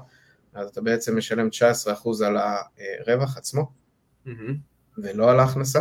[0.54, 2.37] אז אתה בעצם משלם 19 אחוז על
[3.06, 3.70] הרווח עצמו,
[4.26, 4.52] mm-hmm.
[4.98, 5.80] ולא על ההכנסה,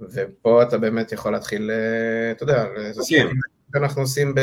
[0.00, 1.70] ופה אתה באמת יכול להתחיל,
[2.30, 2.64] אתה יודע,
[3.76, 4.34] אנחנו עושים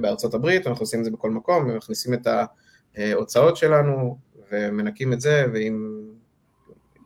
[0.00, 2.26] בארצות הברית, אנחנו עושים את זה בכל מקום, ומכניסים את
[2.96, 4.18] ההוצאות שלנו
[4.52, 6.02] ומנקים את זה, ועם,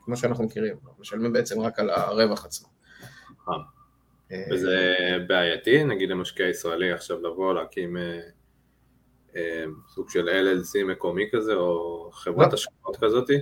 [0.05, 2.69] כמו שאנחנו מכירים, משלמים בעצם רק על הרווח עצמו.
[4.33, 4.95] אה, וזה
[5.27, 8.21] בעייתי, נגיד למשקיע ישראלי עכשיו לבוא להקים אה,
[9.37, 12.55] אה, סוג של LLC מקומי כזה, או חברת לא.
[12.55, 13.35] השקעות כזאתי?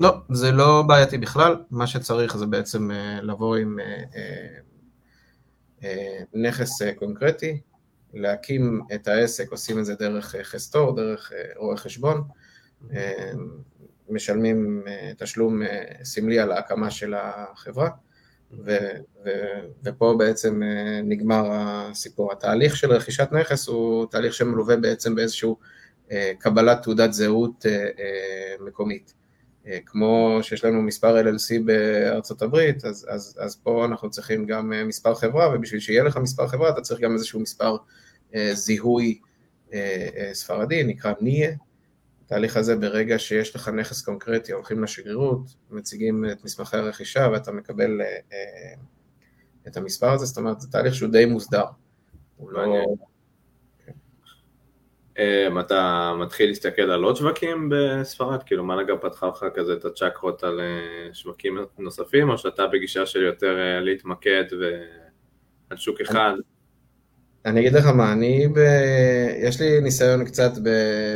[0.00, 2.90] לא, זה לא בעייתי בכלל, מה שצריך זה בעצם
[3.22, 3.78] לבוא עם
[6.34, 7.60] נכס אה, קונקרטי,
[8.14, 12.22] להקים את העסק, עושים את זה דרך אה, חסטור, דרך רואה חשבון,
[14.08, 14.84] משלמים
[15.18, 15.62] תשלום
[16.04, 17.88] סמלי על ההקמה של החברה,
[18.52, 18.76] ו,
[19.24, 19.30] ו,
[19.84, 20.62] ופה בעצם
[21.04, 22.32] נגמר הסיפור.
[22.32, 25.58] התהליך של רכישת נכס הוא תהליך שמלווה בעצם באיזשהו
[26.38, 27.66] קבלת תעודת זהות
[28.60, 29.14] מקומית.
[29.66, 34.72] אה, כמו שיש לנו מספר LLC בארצות הברית, אז, אז, אז פה אנחנו צריכים גם
[34.72, 37.76] אה, מספר חברה, ובשביל שיהיה לך מספר חברה אתה צריך גם איזשהו מספר
[38.34, 39.20] אה, זיהוי
[40.32, 41.50] ספרדי, נקרא ניה.
[42.24, 48.00] התהליך הזה ברגע שיש לך נכס קונקרטי, הולכים לשגרירות, מציגים את מסמכי הרכישה ואתה מקבל
[49.68, 51.64] את המספר הזה, זאת אומרת זה תהליך שהוא די מוסדר.
[52.36, 52.84] הוא לא...
[55.16, 58.42] Um, אתה מתחיל להסתכל על עוד שווקים בספרד?
[58.42, 63.22] כאילו מלאגה פתחה לך כזה את הצ'קרות על uh, שווקים נוספים, או שאתה בגישה של
[63.22, 64.44] יותר uh, להתמקד
[65.70, 66.32] על שוק אחד.
[67.46, 68.58] אני אגיד לך מה, אני, ב...
[69.42, 70.52] יש לי ניסיון קצת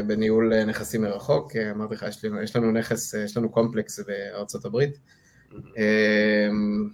[0.07, 4.99] בניהול נכסים מרחוק, אמרתי לך, יש, לי, יש לנו נכס, יש לנו קומפלקס בארצות הברית.
[5.53, 6.89] אמ,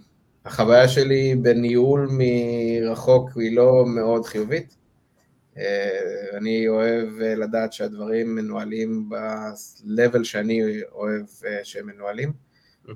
[0.45, 4.77] החוויה שלי בניהול מרחוק היא לא מאוד חיובית.
[5.57, 12.33] אה, אני אוהב לדעת שהדברים מנוהלים ב-level שאני אוהב אה, שהם מנוהלים,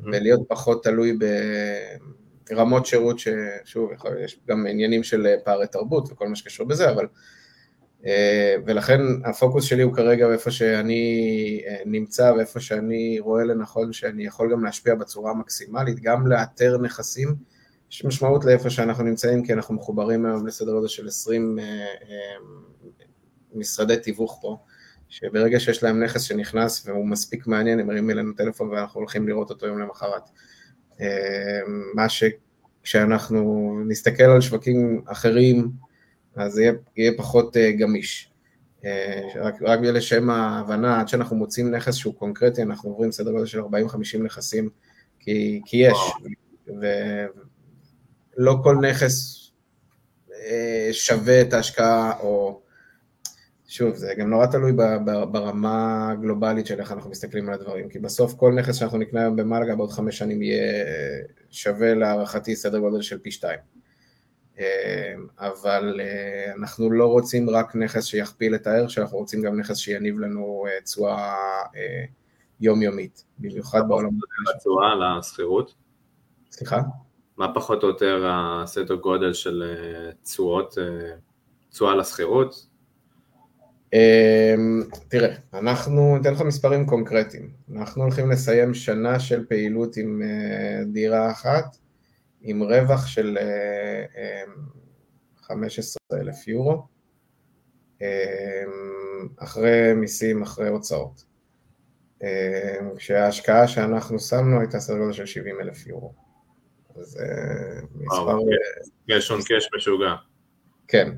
[0.04, 1.18] ולהיות פחות תלוי
[2.50, 3.92] ברמות שירות ששוב,
[4.24, 7.08] יש גם עניינים של פערי תרבות וכל מה שקשור בזה, אבל...
[8.06, 14.52] אה, ולכן הפוקוס שלי הוא כרגע איפה שאני נמצא ואיפה שאני רואה לנכון שאני יכול
[14.52, 17.36] גם להשפיע בצורה מקסימלית, גם לאתר נכסים
[17.92, 22.36] יש משמעות לאיפה שאנחנו נמצאים, כי אנחנו מחוברים היום לסדר גודל של 20 אה, אה,
[23.54, 24.58] משרדי תיווך פה,
[25.10, 29.50] שברגע שיש להם נכס שנכנס והוא מספיק מעניין, הם מרימים אלינו טלפון ואנחנו הולכים לראות
[29.50, 30.30] אותו יום למחרת.
[31.02, 31.60] אה,
[31.96, 35.72] מה שכשאנחנו נסתכל על שווקים אחרים,
[36.36, 38.28] אז יהיה, יהיה פחות גמיש.
[39.36, 43.60] רק, רק לשם ההבנה, עד שאנחנו מוצאים נכס שהוא קונקרטי, אנחנו עוברים סדר גודל של
[43.60, 43.66] 40-50
[44.24, 44.70] נכסים,
[45.20, 45.98] כי, כי יש,
[46.68, 46.86] ו,
[48.38, 49.42] לא כל נכס
[50.34, 52.62] אה, שווה את ההשקעה, או
[53.68, 54.72] שוב, זה גם נורא תלוי
[55.32, 59.36] ברמה הגלובלית של איך אנחנו מסתכלים על הדברים, כי בסוף כל נכס שאנחנו נקנה היום
[59.36, 60.86] במלגה בעוד חמש שנים יהיה
[61.52, 63.60] שווה להערכתי סדר גודל של פי שתיים.
[64.60, 69.60] אה, אבל אה, אנחנו לא רוצים רק נכס שיכפיל את הערך שלנו, אנחנו רוצים גם
[69.60, 71.36] נכס שיניב לנו תשואה
[72.62, 74.10] יומיומית, במיוחד בעולם.
[74.60, 75.74] תשואה לשכירות?
[76.52, 76.82] סליחה?
[77.42, 81.16] מה פחות או יותר הסדר גודל של אה, תשואות, אה,
[81.70, 82.68] תשואה לשכירות?
[83.94, 87.52] אמ, תראה, אנחנו, ניתן לך מספרים קונקרטיים.
[87.76, 91.78] אנחנו הולכים לסיים שנה של פעילות עם אה, דירה אחת,
[92.42, 93.38] עם רווח של
[95.42, 96.84] 15,000 אמ, יורו,
[98.02, 98.08] אמ,
[99.38, 101.32] אחרי מיסים, אחרי הוצאות.
[102.96, 106.31] כשההשקעה שאנחנו שמנו הייתה סדר גודל של 70,000 יורו.
[106.96, 107.18] אז
[107.96, 108.38] מספר...
[109.10, 110.14] קש און קש משוגע.
[110.88, 111.10] כן,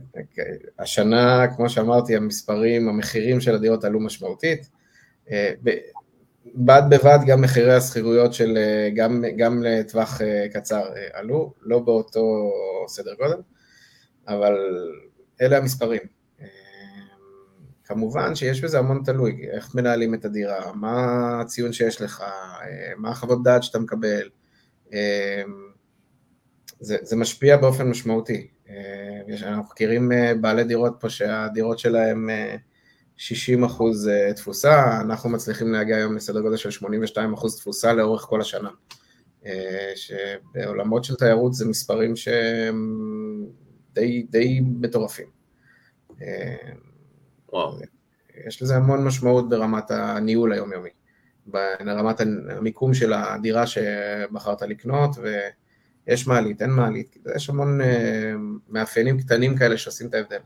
[0.79, 4.69] השנה, כמו שאמרתי, המספרים, המחירים של הדירות עלו משמעותית.
[5.31, 5.53] אה,
[6.55, 10.83] בד בבד גם מחירי השכירויות של, אה, גם, גם לטווח אה, קצר
[11.13, 12.51] עלו, לא באותו
[12.87, 13.41] סדר גודל,
[14.27, 14.53] אבל
[15.41, 16.01] אלה המספרים.
[17.85, 22.23] כמובן שיש בזה המון תלוי, איך מנהלים את הדירה, מה הציון שיש לך,
[22.97, 24.29] מה החוות דעת שאתה מקבל,
[26.83, 28.47] זה, זה משפיע באופן משמעותי.
[28.69, 32.29] אה, אנחנו מכירים אה, בעלי דירות פה שהדירות שלהם
[33.17, 38.21] 60 אה, אחוז תפוסה, אנחנו מצליחים להגיע היום לסדר גודל של 82 אחוז תפוסה לאורך
[38.21, 38.69] כל השנה.
[39.95, 43.05] שבעולמות של תיירות זה מספרים שהם
[43.93, 45.27] די, די מטורפים.
[47.53, 47.77] וואו.
[48.47, 50.89] יש לזה המון משמעות ברמת הניהול היומיומי.
[51.45, 55.09] ברמת המיקום של הדירה שבחרת לקנות,
[56.07, 58.33] ויש מעלית, אין מעלית, יש המון אה,
[58.69, 60.39] מאפיינים קטנים כאלה שעושים את ההבדל.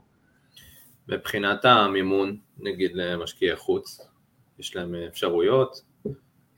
[1.07, 4.01] מבחינת המימון, נגיד למשקיעי חוץ,
[4.59, 5.81] יש להם אפשרויות?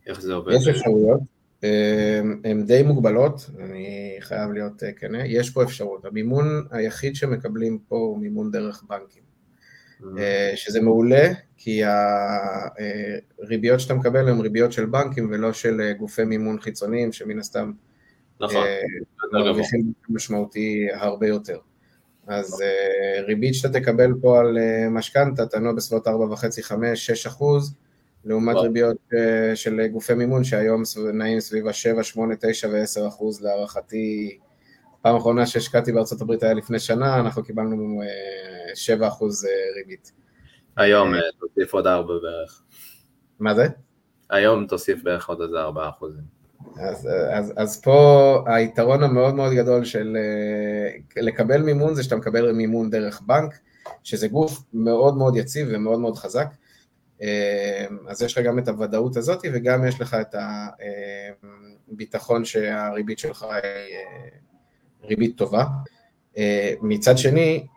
[0.07, 0.53] איך זה עובד?
[0.53, 1.19] יש אפשרויות,
[1.63, 6.05] אה, הן די מוגבלות, אני חייב להיות אה, כנה, יש פה אפשרות.
[6.05, 9.23] המימון היחיד שמקבלים פה הוא מימון דרך בנקים.
[10.17, 11.81] אה, שזה מעולה, כי
[13.39, 17.71] הריביות שאתה מקבל הן ריביות של בנקים ולא של גופי מימון חיצוניים, שמן הסתם
[18.41, 18.63] נכון,
[19.31, 21.57] מרוויחים משמעותי הרבה יותר.
[22.27, 22.63] אז
[23.27, 24.57] ריבית שאתה תקבל פה על
[24.91, 26.11] משכנתה, תנוע בסביבות 4.5,
[26.61, 27.75] 5, 6 אחוז,
[28.25, 28.97] לעומת ריביות
[29.55, 34.37] של גופי מימון שהיום נעים סביב ה-7, 8, 9 ו-10 אחוז להערכתי
[35.01, 38.01] פעם אחרונה שהשקעתי בארצות הברית היה לפני שנה, אנחנו קיבלנו
[38.87, 40.11] 7% אה, אה, ריבית.
[40.77, 42.61] היום אה, תוסיף עוד 4 בערך.
[43.39, 43.67] מה זה?
[44.29, 46.38] היום תוסיף בערך עוד איזה 4 אחוזים.
[46.79, 50.17] אז, אז, אז פה היתרון המאוד מאוד גדול של
[51.17, 53.59] לקבל מימון זה שאתה מקבל מימון דרך בנק,
[54.03, 56.47] שזה גוף מאוד מאוד יציב ומאוד מאוד חזק.
[58.07, 60.35] אז יש לך גם את הוודאות הזאת וגם יש לך את
[61.91, 63.45] הביטחון שהריבית שלך
[65.03, 65.65] ריבית טובה.
[66.37, 67.67] אה, מצד שני,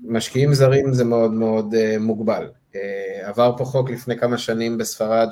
[0.00, 2.50] משקיעים זרים זה מאוד מאוד אה, מוגבל.
[2.74, 5.28] אה, עבר פה חוק לפני כמה שנים בספרד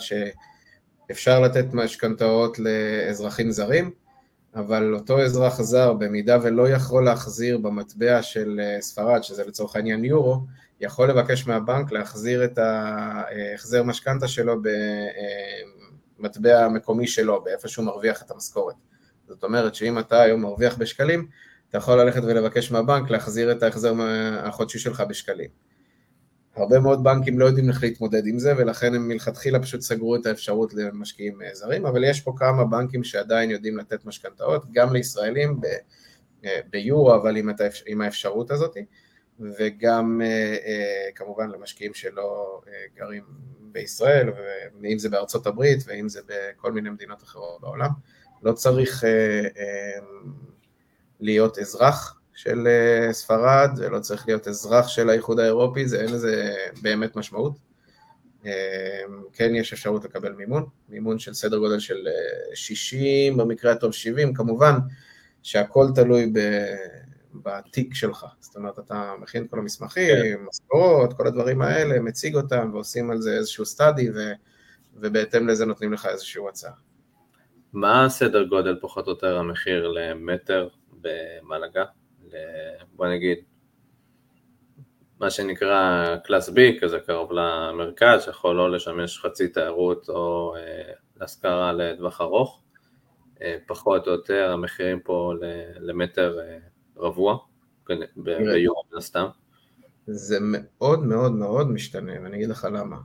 [1.10, 3.90] שאפשר לתת משכנתאות לאזרחים זרים,
[4.54, 10.40] אבל אותו אזרח זר, במידה ולא יכול להחזיר במטבע של ספרד, שזה לצורך העניין יורו,
[10.80, 14.56] יכול לבקש מהבנק להחזיר את ההחזר משכנתה שלו
[16.18, 18.74] במטבע המקומי שלו, באיפה שהוא מרוויח את המשכורת.
[19.28, 21.26] זאת אומרת שאם אתה היום מרוויח בשקלים,
[21.68, 23.94] אתה יכול ללכת ולבקש מהבנק להחזיר את ההחזר
[24.42, 25.48] החודשי שלך בשקלים.
[26.56, 30.26] הרבה מאוד בנקים לא יודעים איך להתמודד עם זה, ולכן הם מלכתחילה פשוט סגרו את
[30.26, 35.60] האפשרות למשקיעים זרים, אבל יש פה כמה בנקים שעדיין יודעים לתת משכנתאות, גם לישראלים
[36.70, 37.36] ביורו, אבל
[37.86, 38.76] עם האפשרות הזאת,
[39.58, 40.20] וגם
[41.14, 42.60] כמובן למשקיעים שלא
[42.96, 43.22] גרים
[43.60, 44.28] בישראל,
[44.82, 47.90] ואם זה בארצות הברית, ואם זה בכל מיני מדינות אחרות בעולם.
[48.42, 49.04] לא צריך
[51.20, 56.12] להיות אזרח של אה, ספרד, זה לא צריך להיות אזרח של האיחוד האירופי, זה אין
[56.12, 57.58] לזה באמת משמעות.
[58.46, 62.06] אה, כן יש אפשרות לקבל מימון, מימון של סדר גודל של
[62.54, 64.78] 60, אה, במקרה הטוב 70, כמובן
[65.42, 66.38] שהכל תלוי ב,
[67.34, 70.44] בתיק שלך, זאת אומרת אתה מכין את כל המסמכים, כן.
[70.48, 74.32] משכורות, כל הדברים האלה, מציג אותם ועושים על זה איזשהו סטאדי ו,
[74.94, 76.72] ובהתאם לזה נותנים לך איזשהו הצעה.
[77.72, 80.68] מה הסדר גודל פחות או יותר המחיר למטר
[81.00, 81.84] במלגה?
[82.92, 83.38] בוא נגיד,
[85.20, 91.72] מה שנקרא קלאס B, כזה קרוב למרכז, שיכול לא לשמש חצי תיירות או אה, להשכרה
[91.72, 92.62] לטווח ארוך.
[93.42, 95.32] אה, פחות או יותר המחירים פה
[95.80, 96.58] למטר אה,
[96.96, 97.38] רבוע,
[98.16, 99.26] ביום מן הסתם.
[100.06, 102.96] זה מאוד מאוד מאוד משתנה, ואני אגיד לך למה.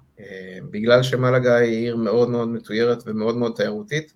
[0.72, 4.14] בגלל שמלגה היא עיר מאוד מאוד מתוירת ומאוד מאוד תיירותית,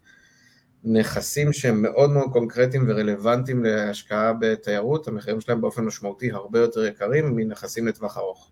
[0.83, 7.35] נכסים שהם מאוד מאוד קונקרטיים ורלוונטיים להשקעה בתיירות, המחירים שלהם באופן משמעותי הרבה יותר יקרים
[7.35, 8.51] מנכסים לטווח ארוך.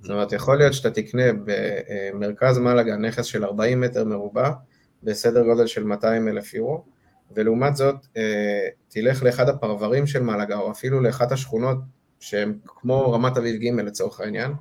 [0.00, 4.50] זאת אומרת, יכול להיות שאתה תקנה במרכז מלאגה נכס של 40 מטר מרובע
[5.02, 6.84] בסדר גודל של 200 אלף יורו,
[7.34, 11.78] ולעומת זאת אה, תלך לאחד הפרברים של מלאגה, או אפילו לאחת השכונות
[12.20, 14.52] שהן כמו רמת אביב ג' לצורך העניין,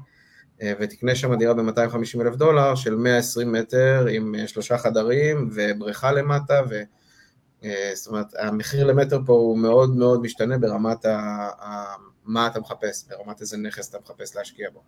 [0.62, 6.12] אה, ותקנה שם דירה ב-250 אלף דולר של 120 מטר עם אה, שלושה חדרים ובריכה
[6.12, 6.82] למטה, ו...
[7.94, 11.18] זאת אומרת, המחיר למטר פה הוא מאוד מאוד משתנה ברמת ה,
[11.60, 11.96] ה,
[12.26, 14.84] מה אתה מחפש, ברמת איזה נכס אתה מחפש להשקיע בו.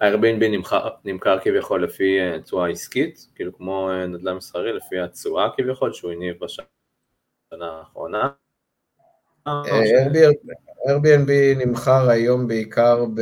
[0.00, 5.48] ה-Airbnb נמכר, נמכר כביכול לפי אה, תשואה עסקית, כאילו כמו אה, נדל"ן מסחרי, לפי התשואה
[5.56, 6.66] כביכול שהוא הניב בשנה
[7.60, 8.28] האחרונה.
[10.88, 13.20] Airbnb נמכר היום בעיקר ב...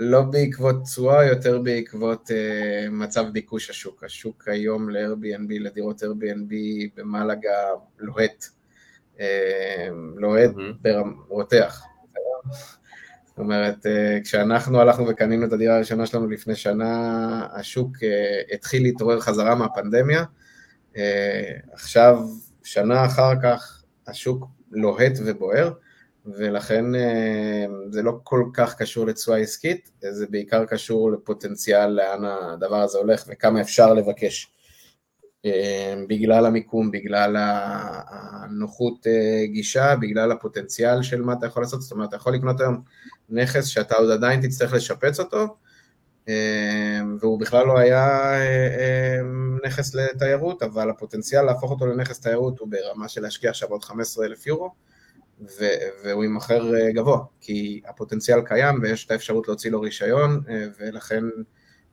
[0.00, 4.04] לא בעקבות תשואה, יותר בעקבות uh, מצב ביקוש השוק.
[4.04, 6.54] השוק היום ל-Airbnb, לדירות Airbnb
[6.96, 7.50] במלאגה
[7.98, 8.44] לוהט.
[9.16, 9.20] Uh,
[10.16, 10.82] לוהט, mm-hmm.
[10.82, 11.20] ברמ...
[11.28, 11.82] רותח.
[13.26, 18.82] זאת אומרת, uh, כשאנחנו הלכנו וקנינו את הדירה הראשונה שלנו לפני שנה, השוק uh, התחיל
[18.82, 20.24] להתעורר חזרה מהפנדמיה.
[20.94, 20.98] Uh,
[21.72, 22.18] עכשיו,
[22.62, 25.72] שנה אחר כך, השוק לוהט ובוער.
[26.36, 32.76] ולכן אה, זה לא כל כך קשור לתשואה עסקית, זה בעיקר קשור לפוטנציאל לאן הדבר
[32.76, 34.52] הזה הולך וכמה אפשר לבקש.
[35.44, 41.92] אה, בגלל המיקום, בגלל הנוחות אה, גישה, בגלל הפוטנציאל של מה אתה יכול לעשות, זאת
[41.92, 42.82] אומרת, אתה יכול לקנות היום
[43.28, 45.56] נכס שאתה עוד עדיין תצטרך לשפץ אותו,
[47.20, 48.32] והוא בכלל לא היה
[49.64, 54.26] נכס לתיירות, אבל הפוטנציאל להפוך אותו לנכס תיירות הוא ברמה של להשקיע עכשיו עוד 15
[54.26, 54.70] אלף יורו,
[56.04, 61.24] והוא יימכר אה, גבוה, כי הפוטנציאל קיים ויש את האפשרות להוציא לו רישיון, אה, ולכן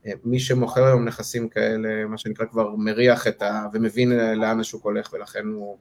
[0.05, 3.67] אה, מי שמוכר היום נכסים כאלה, מה שנקרא כבר מריח את ה...
[3.73, 5.77] ומבין לאן השוק הולך, ולכן הוא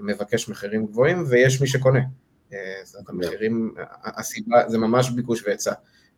[0.00, 2.00] מבקש מחירים גבוהים, ויש מי שקונה.
[2.84, 5.72] זאת המחירים, הסיבה, זה ממש ביקוש והיצע.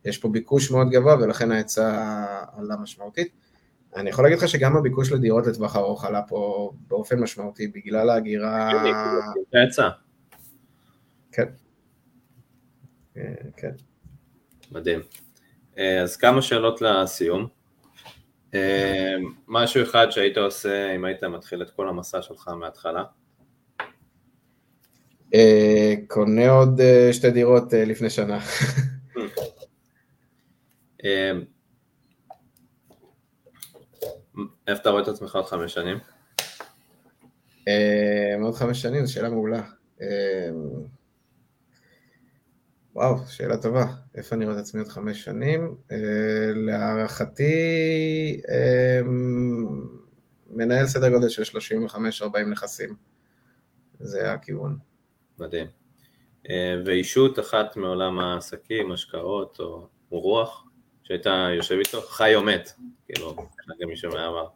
[0.04, 1.90] יש פה ביקוש מאוד גבוה, ולכן ההיצע
[2.56, 3.28] עלה משמעותית.
[3.96, 8.70] אני יכול להגיד לך שגם הביקוש לדירות לטווח ארוך עלה פה באופן משמעותי, בגלל ההגירה...
[9.54, 9.88] ההיצע.
[11.32, 11.44] כן.
[13.16, 13.72] אה, כן.
[14.70, 15.00] מדהים.
[15.78, 17.46] אה, אז כמה שאלות לסיום.
[18.54, 19.14] אה,
[19.48, 23.04] משהו אחד שהיית עושה אם היית מתחיל את כל המסע שלך מההתחלה?
[26.08, 26.80] קונה עוד
[27.12, 28.38] שתי דירות לפני שנה.
[34.68, 35.98] איפה אתה רואה את עצמך עוד חמש שנים?
[38.42, 39.62] עוד חמש שנים, זו שאלה מעולה.
[42.94, 43.84] וואו, שאלה טובה.
[44.14, 45.76] איפה אני רואה את עצמי עוד חמש שנים?
[45.92, 45.96] אה,
[46.54, 47.52] להערכתי,
[48.48, 49.00] אה,
[50.50, 52.94] מנהל סדר גודל של 35-40 נכסים.
[54.00, 54.78] זה הכיוון.
[55.38, 55.66] מדהים.
[56.50, 60.64] אה, ואישות אחת מעולם העסקים, השקעות או רוח,
[61.02, 62.72] שהייתה יושב איתו, חי או מת,
[63.06, 63.36] כאילו,
[63.80, 64.48] גם מישהו מהעבר.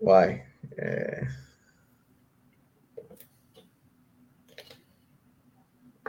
[0.00, 0.38] וואי.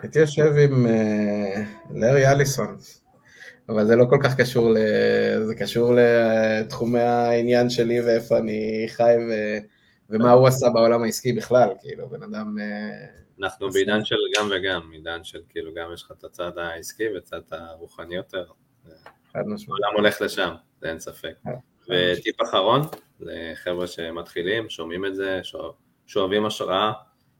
[0.01, 1.59] הייתי יושב עם uh,
[1.95, 2.77] לארי אליסון.
[3.69, 4.77] אבל זה לא כל כך קשור, ל...
[5.43, 9.57] זה קשור לתחומי העניין שלי ואיפה אני חי ו...
[10.09, 12.57] ומה הוא עשה בעולם העסקי בכלל, כאילו, בן אדם...
[12.59, 13.05] אה,
[13.41, 17.41] אנחנו בעידן של גם וגם, עידן של כאילו גם יש לך את הצד העסקי וצד
[17.51, 18.45] הרוחני יותר.
[19.33, 19.83] חד משמעית.
[19.83, 21.33] העולם הולך לשם, זה אין ספק.
[21.89, 22.81] וטיפ אחרון,
[23.19, 25.41] לחבר'ה שמתחילים, שומעים את זה,
[26.07, 26.91] שואבים השראה,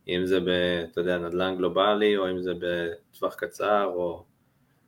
[0.07, 0.47] אם זה ב,
[0.91, 4.23] אתה יודע, נדל"ן גלובלי, או אם זה בטווח קצר, או...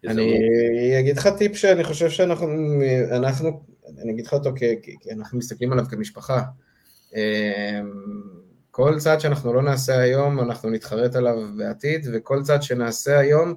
[0.07, 2.47] אני אגיד לך טיפ שאני חושב שאנחנו,
[3.11, 3.63] אנחנו,
[4.03, 6.41] אני אגיד לך אותו כי, כי אנחנו מסתכלים עליו כמשפחה.
[7.15, 7.19] אמ,
[8.71, 13.55] כל צעד שאנחנו לא נעשה היום, אנחנו נתחרט עליו בעתיד, וכל צעד שנעשה היום,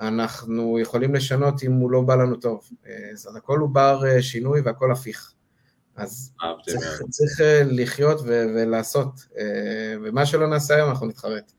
[0.00, 2.68] אנחנו יכולים לשנות אם הוא לא בא לנו טוב.
[3.12, 5.32] אז הכל הוא בר אה, שינוי והכל הפיך.
[5.98, 6.32] אז
[6.66, 11.52] צריך, צריך אה, לחיות ו- ולעשות, אה, ומה שלא נעשה היום אנחנו נתחרט.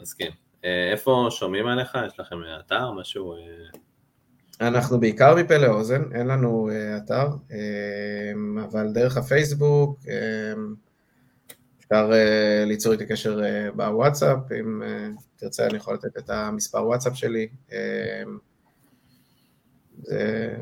[0.00, 0.30] מסכים.
[0.92, 1.98] איפה שומעים עליך?
[2.06, 3.34] יש לכם אתר, משהו?
[4.60, 7.28] אנחנו בעיקר מפה לאוזן, אין לנו אתר,
[8.64, 9.98] אבל דרך הפייסבוק,
[11.78, 12.10] אפשר
[12.66, 13.40] ליצור איתי קשר
[13.76, 14.82] בוואטסאפ, אם
[15.36, 17.48] תרצה אני יכול לתת את המספר וואטסאפ שלי.
[20.02, 20.56] זה,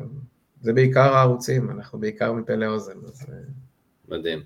[0.63, 2.97] זה בעיקר הערוצים, אנחנו בעיקר מפה לאוזן.
[3.05, 3.25] אז,
[4.07, 4.43] מדהים.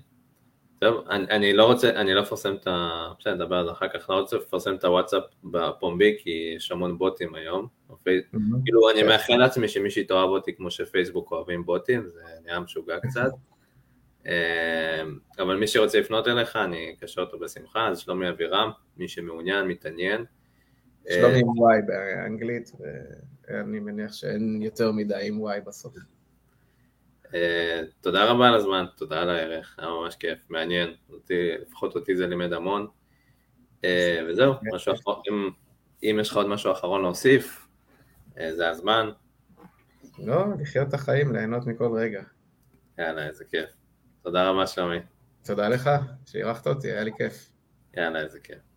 [0.78, 3.08] טוב, אני, אני לא רוצה, אני לא אפרסם את ה...
[3.20, 6.98] בסדר, נדבר על זה אחר כך, לא רוצה לפרסם את הוואטסאפ בפומבי, כי יש המון
[6.98, 7.66] בוטים היום.
[7.90, 8.34] Mm-hmm.
[8.64, 13.30] כאילו, אני מאחל לעצמי שמישהי תאהב אותי כמו שפייסבוק אוהבים בוטים, זה נראה משוגע קצת.
[14.26, 14.32] אמ,
[15.38, 20.24] אבל מי שרוצה לפנות אליך, אני אקשר אותו בשמחה, אז שלומי אבירם, מי שמעוניין, מתעניין.
[21.10, 22.72] שלומי עם וואי באנגלית,
[23.48, 25.94] ואני מניח שאין יותר מדי עם וואי בסוף.
[27.34, 30.94] אה, תודה רבה על הזמן, תודה על הערך, היה ממש כיף, מעניין,
[31.62, 32.86] לפחות אותי זה לימד המון.
[33.84, 35.22] אה, וזהו, משהו אחרון,
[36.02, 37.68] אם יש לך עוד משהו אחרון להוסיף,
[38.38, 39.10] אה, זה הזמן.
[40.18, 42.22] לא, לחיות את החיים, ליהנות מכל רגע.
[42.98, 43.70] יאללה, איזה כיף.
[44.22, 44.98] תודה רבה שלומי.
[45.44, 45.90] תודה לך,
[46.26, 47.52] שאירחת אותי, היה לי כיף.
[47.96, 48.67] יאללה, איזה כיף.